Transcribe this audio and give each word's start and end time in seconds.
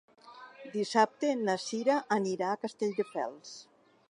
Dissabte 0.75 1.29
na 1.43 1.57
Cira 1.67 1.99
anirà 2.19 2.51
a 2.55 2.61
Castelldefels. 2.65 3.55